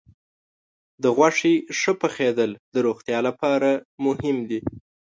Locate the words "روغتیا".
2.87-3.19